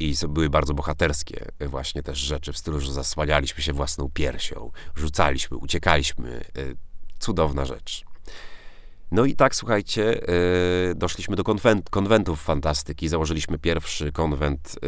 I 0.00 0.14
były 0.28 0.50
bardzo 0.50 0.74
bohaterskie 0.74 1.44
właśnie 1.60 2.02
też 2.02 2.18
rzeczy 2.18 2.52
w 2.52 2.58
stylu, 2.58 2.80
że 2.80 2.92
zasłanialiśmy 2.92 3.62
się 3.62 3.72
własną 3.72 4.10
piersią, 4.14 4.70
rzucaliśmy, 4.94 5.56
uciekaliśmy. 5.56 6.44
E, 6.58 6.90
cudowna 7.18 7.64
rzecz. 7.64 8.04
No 9.12 9.24
i 9.24 9.36
tak, 9.36 9.54
słuchajcie, 9.54 10.22
e, 10.28 10.94
doszliśmy 10.94 11.36
do 11.36 11.44
konwent, 11.44 11.90
konwentów 11.90 12.42
fantastyki. 12.42 13.08
Założyliśmy 13.08 13.58
pierwszy 13.58 14.12
konwent 14.12 14.78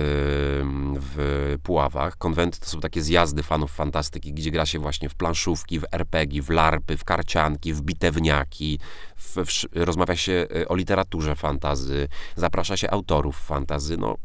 w 1.00 1.56
Puławach. 1.62 2.18
Konwenty 2.18 2.60
to 2.60 2.66
są 2.66 2.80
takie 2.80 3.02
zjazdy 3.02 3.42
fanów 3.42 3.72
fantastyki, 3.72 4.32
gdzie 4.32 4.50
gra 4.50 4.66
się 4.66 4.78
właśnie 4.78 5.08
w 5.08 5.14
planszówki, 5.14 5.80
w 5.80 5.84
RPG, 5.92 6.42
w 6.42 6.50
larpy, 6.50 6.96
w 6.96 7.04
karcianki, 7.04 7.72
w 7.72 7.82
bitewniaki. 7.82 8.78
W, 9.16 9.36
w, 9.36 9.66
rozmawia 9.74 10.16
się 10.16 10.46
e, 10.56 10.68
o 10.68 10.76
literaturze 10.76 11.36
fantazy, 11.36 12.08
zaprasza 12.36 12.76
się 12.76 12.90
autorów 12.90 13.36
fantazy. 13.36 13.96
No, 13.96 14.16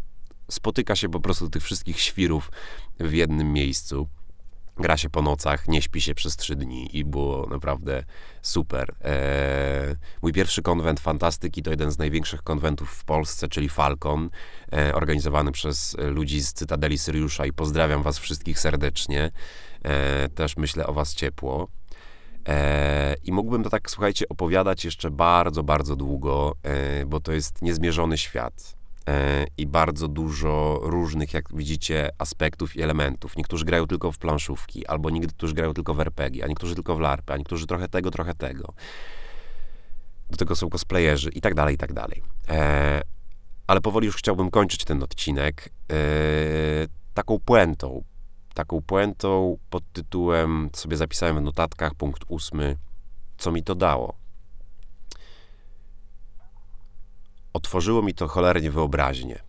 spotyka 0.52 0.96
się 0.96 1.10
po 1.10 1.20
prostu 1.20 1.50
tych 1.50 1.64
wszystkich 1.64 2.02
świrów 2.02 2.52
w 3.00 3.14
jednym 3.14 3.54
miejscu. 3.54 4.08
Gra 4.80 4.98
się 4.98 5.10
po 5.10 5.22
nocach, 5.22 5.68
nie 5.68 5.82
śpi 5.82 6.02
się 6.02 6.16
przez 6.16 6.36
trzy 6.36 6.56
dni 6.56 6.98
i 6.98 7.06
było 7.06 7.48
naprawdę 7.48 8.04
super. 8.42 8.96
Eee, 9.02 9.96
mój 10.22 10.34
pierwszy 10.34 10.62
konwent 10.62 11.00
fantastyki 11.00 11.64
to 11.64 11.70
jeden 11.70 11.92
z 11.92 11.98
największych 11.98 12.44
konwentów 12.44 12.90
w 12.90 13.06
Polsce, 13.06 13.48
czyli 13.48 13.70
Falcon, 13.70 14.30
e, 14.74 14.96
organizowany 14.96 15.52
przez 15.52 15.96
ludzi 16.00 16.42
z 16.42 16.54
Cytadeli 16.54 16.98
Syriusza 16.98 17.46
i 17.46 17.54
pozdrawiam 17.54 18.04
was 18.04 18.20
wszystkich 18.20 18.60
serdecznie. 18.60 19.32
E, 19.84 20.30
też 20.30 20.58
myślę 20.58 20.88
o 20.88 20.94
was 20.94 21.14
ciepło. 21.14 21.68
E, 22.48 23.16
I 23.24 23.32
mógłbym 23.32 23.64
to 23.64 23.70
tak, 23.70 23.92
słuchajcie, 23.92 24.30
opowiadać 24.30 24.86
jeszcze 24.86 25.12
bardzo, 25.12 25.64
bardzo 25.64 25.96
długo, 25.96 26.56
bo 27.08 27.20
to 27.20 27.32
jest 27.32 27.62
niezmierzony 27.62 28.18
świat. 28.18 28.78
E, 29.08 29.46
i 29.58 29.68
bardzo 29.68 30.08
dużo 30.08 30.80
różnych, 30.84 31.34
jak 31.34 31.56
widzicie, 31.56 32.10
aspektów 32.18 32.76
i 32.76 32.82
elementów. 32.82 33.38
Niektórzy 33.38 33.66
grają 33.66 33.88
tylko 33.88 34.12
w 34.12 34.18
planszówki, 34.18 34.88
albo 34.88 35.10
niektórzy 35.10 35.54
grają 35.54 35.74
tylko 35.74 35.94
w 35.94 36.00
RPG, 36.00 36.44
a 36.44 36.48
niektórzy 36.48 36.76
tylko 36.76 36.96
w 36.96 37.00
LARPy, 37.00 37.34
a 37.34 37.38
niektórzy 37.38 37.68
trochę 37.68 37.88
tego, 37.88 38.12
trochę 38.12 38.34
tego. 38.34 38.74
Do 40.30 40.38
tego 40.38 40.56
są 40.56 40.70
cosplayerzy 40.70 41.30
i 41.30 41.42
tak 41.42 41.54
dalej, 41.54 41.76
i 41.76 41.78
tak 41.78 41.94
dalej. 41.94 42.24
E, 42.50 43.02
ale 43.68 43.82
powoli 43.82 44.06
już 44.06 44.16
chciałbym 44.16 44.50
kończyć 44.50 44.84
ten 44.84 45.04
odcinek 45.04 45.70
e, 45.92 45.96
taką 47.14 47.40
puentą. 47.40 48.04
Taką 48.54 48.82
puentą 48.82 49.58
pod 49.70 49.84
tytułem, 49.94 50.70
sobie 50.74 50.98
zapisałem 50.98 51.38
w 51.38 51.42
notatkach, 51.42 51.96
punkt 51.96 52.24
ósmy, 52.28 52.78
co 53.38 53.52
mi 53.52 53.64
to 53.64 53.76
dało 53.76 54.27
otworzyło 57.58 58.02
mi 58.02 58.14
to 58.14 58.28
cholernie 58.28 58.72
wyobraźnię. 58.72 59.40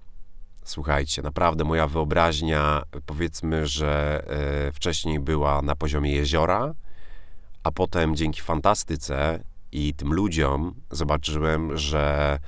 Słuchajcie, 0.65 1.23
naprawdę 1.23 1.65
moja 1.65 1.87
wyobraźnia, 1.87 2.83
powiedzmy, 3.07 3.67
że 3.67 4.23
e, 4.69 4.73
wcześniej 4.73 5.21
była 5.21 5.63
na 5.63 5.77
poziomie 5.77 6.13
jeziora, 6.13 6.75
a 7.65 7.71
potem 7.71 8.17
dzięki 8.17 8.41
fantastyce 8.41 9.45
i 9.73 9.95
tym 9.95 10.15
ludziom 10.15 10.75
zobaczyłem, 10.91 11.77
że 11.77 12.39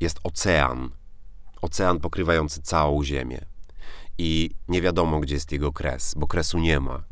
jest 0.00 0.20
ocean. 0.24 0.90
Ocean 1.62 2.00
pokrywający 2.00 2.62
całą 2.62 3.04
Ziemię. 3.04 3.40
I 4.18 4.50
nie 4.68 4.82
wiadomo, 4.82 5.20
gdzie 5.20 5.34
jest 5.34 5.52
jego 5.52 5.72
kres, 5.72 6.14
bo 6.16 6.26
kresu 6.26 6.58
nie 6.58 6.80
ma. 6.80 7.09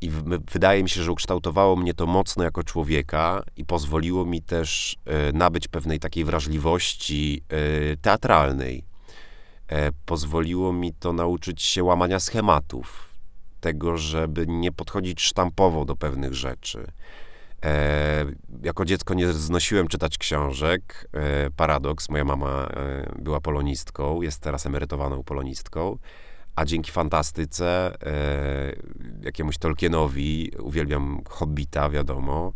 I 0.00 0.10
wydaje 0.52 0.82
mi 0.82 0.88
się, 0.88 1.02
że 1.02 1.12
ukształtowało 1.12 1.76
mnie 1.76 1.94
to 1.94 2.06
mocno 2.06 2.44
jako 2.44 2.64
człowieka 2.64 3.42
i 3.56 3.64
pozwoliło 3.64 4.24
mi 4.24 4.42
też 4.42 4.96
e, 5.04 5.32
nabyć 5.32 5.68
pewnej 5.68 5.98
takiej 5.98 6.24
wrażliwości 6.24 7.42
e, 7.48 7.96
teatralnej. 7.96 8.84
E, 9.68 9.90
pozwoliło 10.06 10.72
mi 10.72 10.92
to 10.92 11.12
nauczyć 11.12 11.62
się 11.62 11.84
łamania 11.84 12.20
schematów, 12.20 13.18
tego, 13.60 13.96
żeby 13.98 14.46
nie 14.46 14.72
podchodzić 14.72 15.20
sztampowo 15.20 15.84
do 15.84 15.96
pewnych 15.96 16.34
rzeczy. 16.34 16.92
E, 17.64 18.24
jako 18.62 18.84
dziecko 18.84 19.14
nie 19.14 19.32
znosiłem 19.32 19.88
czytać 19.88 20.18
książek. 20.18 21.08
E, 21.12 21.50
paradoks, 21.50 22.08
moja 22.08 22.24
mama 22.24 22.68
e, 22.70 23.12
była 23.18 23.40
polonistką, 23.40 24.22
jest 24.22 24.40
teraz 24.40 24.66
emerytowaną 24.66 25.22
polonistką, 25.22 25.98
a 26.60 26.64
dzięki 26.64 26.90
fantastyce, 26.90 27.92
e, 28.06 28.72
jakiemuś 29.22 29.58
Tolkienowi, 29.58 30.50
uwielbiam 30.58 31.22
Hobbita, 31.28 31.90
wiadomo, 31.90 32.52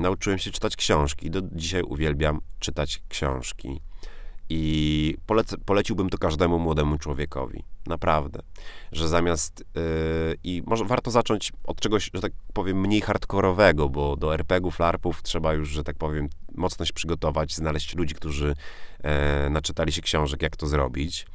nauczyłem 0.00 0.38
się 0.38 0.50
czytać 0.50 0.76
książki. 0.76 1.30
Do 1.30 1.40
dzisiaj 1.52 1.82
uwielbiam 1.82 2.40
czytać 2.58 3.02
książki. 3.08 3.80
I 4.48 5.16
polec, 5.26 5.56
poleciłbym 5.64 6.10
to 6.10 6.18
każdemu 6.18 6.58
młodemu 6.58 6.98
człowiekowi. 6.98 7.64
Naprawdę. 7.86 8.40
Że 8.92 9.08
zamiast. 9.08 9.64
Yy, 9.74 9.82
I 10.44 10.62
może 10.66 10.84
warto 10.84 11.10
zacząć 11.10 11.52
od 11.64 11.80
czegoś, 11.80 12.10
że 12.14 12.20
tak 12.20 12.32
powiem, 12.52 12.80
mniej 12.80 13.00
hardkorowego, 13.00 13.88
bo 13.88 14.16
do 14.16 14.34
RPGów, 14.34 14.78
LARPów 14.78 15.22
trzeba 15.22 15.54
już, 15.54 15.68
że 15.68 15.84
tak 15.84 15.96
powiem, 15.96 16.28
mocno 16.54 16.84
się 16.84 16.92
przygotować, 16.92 17.54
znaleźć 17.54 17.96
ludzi, 17.96 18.14
którzy 18.14 18.54
e, 19.02 19.50
naczytali 19.50 19.92
się 19.92 20.02
książek, 20.02 20.42
jak 20.42 20.56
to 20.56 20.66
zrobić. 20.66 21.26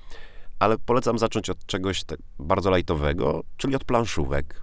Ale 0.61 0.77
polecam 0.77 1.19
zacząć 1.19 1.49
od 1.49 1.65
czegoś 1.65 2.03
tak 2.03 2.19
bardzo 2.39 2.69
lajtowego, 2.69 3.43
czyli 3.57 3.75
od 3.75 3.85
planszówek, 3.85 4.61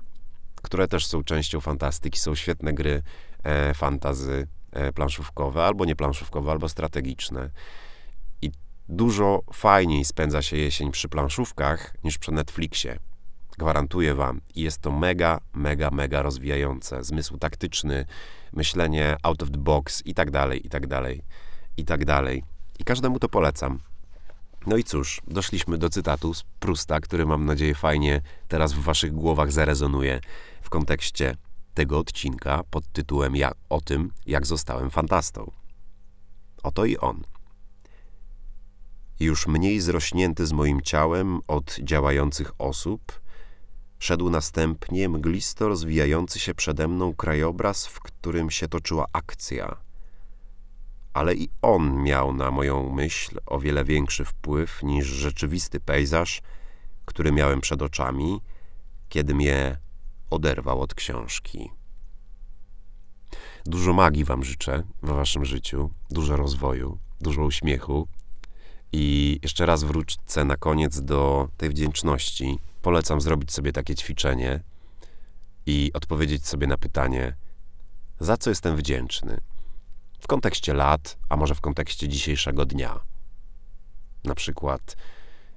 które 0.63 0.89
też 0.89 1.07
są 1.07 1.25
częścią 1.25 1.61
fantastyki. 1.61 2.19
Są 2.19 2.35
świetne 2.35 2.73
gry 2.73 3.03
e, 3.45 3.75
fantazy 3.75 4.47
e, 4.73 4.93
planszówkowe, 4.93 5.65
albo 5.65 5.85
nie 5.85 5.97
planszówkowe, 5.97 6.51
albo 6.51 6.69
strategiczne 6.69 7.51
dużo 8.89 9.43
fajniej 9.53 10.05
spędza 10.05 10.43
się 10.43 10.57
jesień 10.57 10.91
przy 10.91 11.09
planszówkach 11.09 11.95
niż 12.05 12.19
przy 12.19 12.33
Netflixie. 12.33 12.99
Gwarantuję 13.59 14.15
wam. 14.15 14.41
I 14.55 14.63
jest 14.63 14.81
to 14.81 14.91
mega, 14.91 15.41
mega, 15.53 15.91
mega 15.91 16.23
rozwijające. 16.23 17.05
Zmysł 17.05 17.39
taktyczny, 17.39 18.07
myślenie 18.53 19.17
out 19.23 19.43
of 19.43 19.51
the 19.51 19.59
box 19.59 20.07
i 20.07 20.15
tak 20.15 20.31
dalej, 20.31 20.67
i 20.67 20.69
tak 20.69 20.87
dalej, 20.87 21.23
i 21.77 21.85
tak 21.85 22.05
dalej. 22.05 22.45
I 22.79 22.85
każdemu 22.85 23.19
to 23.19 23.29
polecam. 23.29 23.79
No 24.67 24.77
i 24.77 24.85
cóż, 24.85 25.21
doszliśmy 25.27 25.79
do 25.79 25.91
cytatu 25.91 26.35
z 26.35 26.43
Prusta, 26.43 27.01
który 27.01 27.27
mam 27.27 27.45
nadzieję 27.45 27.75
fajnie 27.75 28.21
teraz 28.49 28.73
w 28.73 28.83
waszych 28.83 29.13
głowach 29.13 29.53
zarezonuje 29.53 30.21
w 30.63 30.71
kontekście 30.71 31.37
tego 31.75 31.99
odcinka 31.99 32.63
pod 32.71 32.93
tytułem 32.93 33.37
ja, 33.37 33.53
o 33.69 33.81
tym, 33.81 34.13
jak 34.27 34.47
zostałem 34.47 34.91
fantastą. 34.91 35.51
Oto 36.63 36.85
i 36.85 36.99
on 36.99 37.25
już 39.21 39.47
mniej 39.47 39.81
zrośnięty 39.81 40.47
z 40.47 40.53
moim 40.53 40.83
ciałem 40.83 41.41
od 41.47 41.77
działających 41.83 42.53
osób, 42.59 43.21
szedł 43.99 44.31
następnie 44.31 45.09
mglisto 45.09 45.69
rozwijający 45.69 46.39
się 46.39 46.55
przede 46.55 46.89
mną 46.89 47.15
krajobraz, 47.15 47.87
w 47.87 48.01
którym 48.01 48.51
się 48.51 48.69
toczyła 48.69 49.07
akcja. 49.13 49.77
Ale 51.19 51.35
i 51.35 51.49
on 51.63 52.03
miał 52.03 52.33
na 52.33 52.51
moją 52.51 52.91
myśl 52.91 53.39
o 53.47 53.61
wiele 53.61 53.85
większy 53.85 54.25
wpływ 54.25 54.83
niż 54.83 55.07
rzeczywisty 55.07 55.81
pejzaż, 55.81 56.43
który 57.05 57.33
miałem 57.33 57.61
przed 57.61 57.83
oczami, 57.83 58.41
kiedy 59.09 59.35
mnie 59.35 59.79
oderwał 60.31 60.81
od 60.81 60.95
książki. 60.95 61.71
Dużo 63.67 63.93
magii 63.93 64.25
Wam 64.25 64.45
życzę 64.45 64.83
w 65.03 65.09
Waszym 65.09 65.45
życiu, 65.45 65.91
dużo 66.11 66.37
rozwoju, 66.37 66.99
dużo 67.21 67.43
uśmiechu, 67.43 68.09
i 68.93 69.39
jeszcze 69.43 69.67
raz 69.67 69.85
wrócę 69.85 70.45
na 70.45 70.57
koniec 70.57 71.01
do 71.01 71.49
tej 71.57 71.69
wdzięczności. 71.69 72.59
Polecam 72.83 73.21
zrobić 73.21 73.53
sobie 73.53 73.73
takie 73.73 73.95
ćwiczenie 73.95 74.63
i 75.67 75.91
odpowiedzieć 75.95 76.47
sobie 76.47 76.67
na 76.67 76.77
pytanie, 76.77 77.35
za 78.21 78.37
co 78.37 78.51
jestem 78.51 78.77
wdzięczny 78.77 79.41
w 80.21 80.27
kontekście 80.27 80.75
lat, 80.75 81.19
a 81.29 81.37
może 81.37 81.55
w 81.55 81.61
kontekście 81.61 82.09
dzisiejszego 82.09 82.67
dnia. 82.67 83.01
Na 84.25 84.35
przykład 84.35 84.97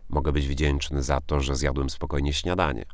mogę 0.10 0.32
być 0.32 0.48
wdzięczny 0.48 1.04
za 1.04 1.22
to, 1.22 1.42
że 1.42 1.56
zjadłem 1.56 1.90
spokojnie 1.90 2.34
śniadanie. 2.34 2.86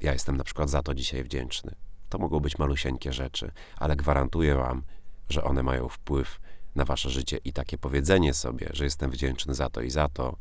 Ja 0.00 0.12
jestem 0.12 0.36
na 0.36 0.44
przykład 0.44 0.70
za 0.70 0.82
to 0.82 0.94
dzisiaj 0.94 1.24
wdzięczny. 1.24 1.74
To 2.08 2.18
mogą 2.18 2.40
być 2.40 2.58
malusieńkie 2.58 3.12
rzeczy, 3.12 3.50
ale 3.76 3.96
gwarantuję 3.96 4.54
Wam, 4.54 4.82
że 5.28 5.44
one 5.44 5.62
mają 5.62 5.88
wpływ 5.88 6.40
na 6.74 6.84
wasze 6.84 7.10
życie 7.10 7.38
i 7.44 7.52
takie 7.52 7.78
powiedzenie 7.78 8.34
sobie, 8.34 8.68
że 8.72 8.84
jestem 8.84 9.10
wdzięczny 9.10 9.54
za 9.54 9.70
to 9.70 9.80
i 9.80 9.90
za 9.90 10.08
to, 10.08 10.36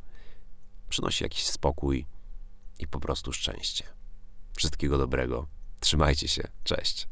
przynosi 0.89 1.23
jakiś 1.23 1.47
spokój 1.47 2.05
i 2.79 2.87
po 2.87 2.99
prostu 2.99 3.33
szczęście. 3.33 3.83
Wszystkiego 4.57 4.97
dobrego. 4.97 5.47
Trzymajcie 5.79 6.27
się. 6.27 6.43
Cześć. 6.63 7.07